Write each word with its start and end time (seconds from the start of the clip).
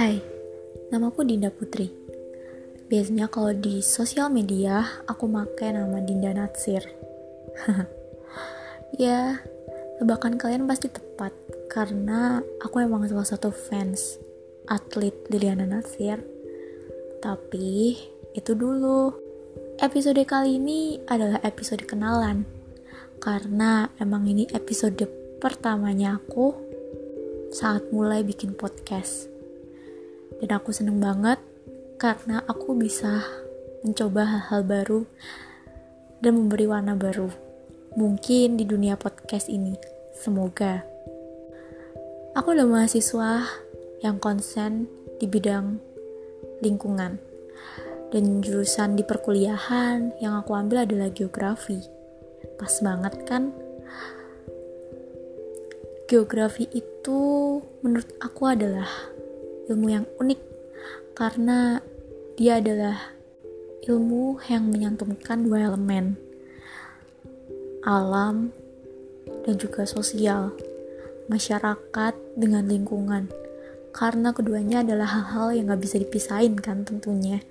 Hai, 0.00 0.16
namaku 0.88 1.28
Dinda 1.28 1.52
Putri. 1.52 1.92
Biasanya 2.88 3.28
kalau 3.28 3.52
di 3.52 3.84
sosial 3.84 4.32
media 4.32 4.80
aku 5.04 5.28
pakai 5.28 5.76
nama 5.76 6.00
Dinda 6.00 6.32
Natsir. 6.32 6.80
ya, 9.04 9.44
tebakan 10.00 10.40
kalian 10.40 10.64
pasti 10.64 10.88
tepat 10.88 11.36
karena 11.68 12.40
aku 12.64 12.80
emang 12.80 13.04
salah 13.12 13.28
satu 13.28 13.52
fans 13.52 14.16
atlet 14.72 15.12
Liliana 15.28 15.68
Natsir. 15.68 16.24
Tapi 17.20 18.00
itu 18.32 18.56
dulu. 18.56 19.12
Episode 19.84 20.24
kali 20.24 20.56
ini 20.56 20.96
adalah 21.12 21.44
episode 21.44 21.84
kenalan. 21.84 22.48
Karena 23.20 23.84
emang 24.00 24.24
ini 24.24 24.48
episode 24.56 25.04
pertamanya 25.44 26.16
aku 26.16 26.56
saat 27.52 27.92
mulai 27.92 28.24
bikin 28.24 28.56
podcast 28.56 29.39
dan 30.40 30.50
aku 30.56 30.72
seneng 30.72 30.98
banget 30.98 31.36
karena 32.00 32.40
aku 32.48 32.72
bisa 32.72 33.20
mencoba 33.84 34.24
hal-hal 34.24 34.64
baru 34.64 35.00
dan 36.20 36.36
memberi 36.36 36.64
warna 36.68 36.96
baru. 36.96 37.28
Mungkin 37.96 38.56
di 38.56 38.64
dunia 38.64 38.96
podcast 38.96 39.52
ini. 39.52 39.76
Semoga. 40.16 40.84
Aku 42.36 42.54
adalah 42.54 42.84
mahasiswa 42.84 43.44
yang 44.00 44.20
konsen 44.22 44.88
di 45.20 45.26
bidang 45.28 45.80
lingkungan. 46.64 47.20
Dan 48.10 48.42
jurusan 48.42 48.98
di 48.98 49.06
perkuliahan 49.06 50.18
yang 50.18 50.34
aku 50.34 50.56
ambil 50.56 50.82
adalah 50.82 51.08
geografi. 51.14 51.78
Pas 52.58 52.72
banget 52.82 53.14
kan? 53.24 53.54
Geografi 56.10 56.66
itu 56.74 57.20
menurut 57.86 58.10
aku 58.18 58.50
adalah 58.50 58.90
ilmu 59.70 59.86
yang 59.86 60.06
unik 60.18 60.40
karena 61.14 61.78
dia 62.34 62.58
adalah 62.58 62.98
ilmu 63.86 64.42
yang 64.50 64.66
menyantumkan 64.66 65.46
dua 65.46 65.70
elemen 65.70 66.18
alam 67.86 68.50
dan 69.46 69.54
juga 69.56 69.88
sosial 69.88 70.52
masyarakat 71.30 72.14
dengan 72.36 72.66
lingkungan. 72.66 73.30
Karena 73.90 74.30
keduanya 74.30 74.82
adalah 74.86 75.08
hal-hal 75.08 75.56
yang 75.56 75.64
gak 75.72 75.82
bisa 75.82 75.96
dipisahin 75.98 76.58
kan 76.58 76.86
tentunya. 76.86 77.42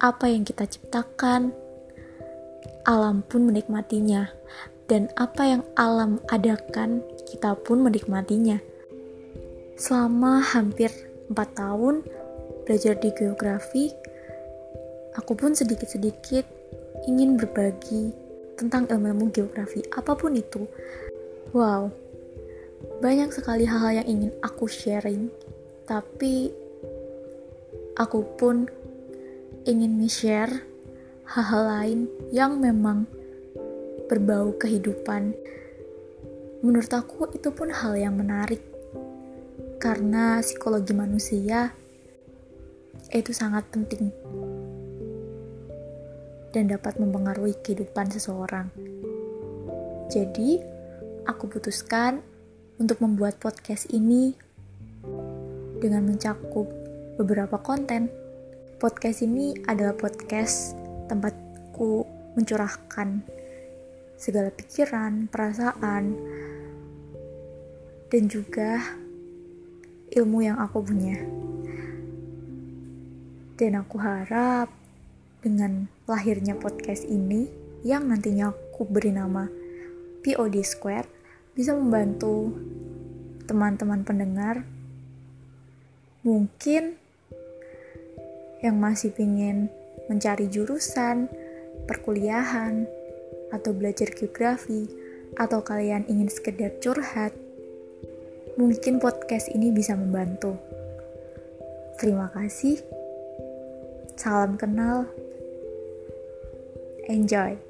Apa 0.00 0.32
yang 0.32 0.46
kita 0.46 0.64
ciptakan 0.64 1.52
alam 2.88 3.20
pun 3.26 3.48
menikmatinya. 3.48 4.30
Dan 4.90 5.06
apa 5.14 5.46
yang 5.46 5.62
alam 5.78 6.18
adakan 6.34 7.06
kita 7.30 7.54
pun 7.62 7.86
menikmatinya 7.86 8.58
Selama 9.80 10.44
hampir 10.44 10.92
4 11.32 11.56
tahun 11.56 12.04
belajar 12.68 13.00
di 13.00 13.08
geografi, 13.16 13.88
aku 15.16 15.32
pun 15.32 15.56
sedikit-sedikit 15.56 16.44
ingin 17.08 17.40
berbagi 17.40 18.12
tentang 18.60 18.84
ilmu-ilmu 18.92 19.32
geografi, 19.32 19.80
apa 19.96 20.12
pun 20.12 20.36
itu. 20.36 20.68
Wow, 21.56 21.88
banyak 23.00 23.32
sekali 23.32 23.64
hal-hal 23.64 24.04
yang 24.04 24.08
ingin 24.20 24.32
aku 24.44 24.68
sharing, 24.68 25.32
tapi 25.88 26.52
aku 27.96 28.20
pun 28.36 28.68
ingin 29.64 29.96
share 30.12 30.60
hal-hal 31.24 31.64
lain 31.64 32.00
yang 32.28 32.60
memang 32.60 33.08
berbau 34.12 34.52
kehidupan. 34.60 35.32
Menurut 36.60 36.92
aku, 36.92 37.32
itu 37.32 37.48
pun 37.48 37.72
hal 37.72 37.96
yang 37.96 38.20
menarik 38.20 38.69
karena 39.80 40.44
psikologi 40.44 40.92
manusia 40.92 41.72
itu 43.16 43.32
sangat 43.32 43.64
penting 43.72 44.12
dan 46.52 46.68
dapat 46.68 47.00
mempengaruhi 47.00 47.56
kehidupan 47.64 48.12
seseorang. 48.12 48.68
Jadi, 50.12 50.60
aku 51.24 51.48
putuskan 51.48 52.20
untuk 52.76 53.00
membuat 53.00 53.40
podcast 53.40 53.88
ini 53.88 54.36
dengan 55.80 56.04
mencakup 56.04 56.68
beberapa 57.16 57.56
konten. 57.56 58.12
Podcast 58.76 59.24
ini 59.24 59.56
adalah 59.64 59.96
podcast 59.96 60.76
tempatku 61.08 62.04
mencurahkan 62.36 63.24
segala 64.20 64.52
pikiran, 64.52 65.24
perasaan, 65.32 66.04
dan 68.12 68.22
juga 68.28 69.00
ilmu 70.10 70.42
yang 70.42 70.58
aku 70.58 70.82
punya. 70.82 71.18
Dan 73.54 73.76
aku 73.76 74.00
harap 74.00 74.72
dengan 75.40 75.86
lahirnya 76.08 76.56
podcast 76.56 77.06
ini 77.06 77.46
yang 77.86 78.08
nantinya 78.08 78.52
aku 78.52 78.84
beri 78.88 79.12
nama 79.12 79.48
POD 80.20 80.60
Square 80.64 81.08
bisa 81.56 81.72
membantu 81.72 82.52
teman-teman 83.48 84.04
pendengar 84.04 84.62
mungkin 86.20 87.00
yang 88.60 88.76
masih 88.76 89.12
ingin 89.16 89.72
mencari 90.10 90.50
jurusan, 90.52 91.30
perkuliahan, 91.88 92.84
atau 93.50 93.72
belajar 93.72 94.12
geografi, 94.12 94.90
atau 95.38 95.64
kalian 95.64 96.04
ingin 96.06 96.28
sekedar 96.28 96.76
curhat, 96.82 97.32
Mungkin 98.60 99.00
podcast 99.00 99.48
ini 99.56 99.72
bisa 99.72 99.96
membantu. 99.96 100.52
Terima 101.96 102.28
kasih. 102.28 102.76
Salam 104.20 104.60
kenal. 104.60 105.08
Enjoy. 107.08 107.69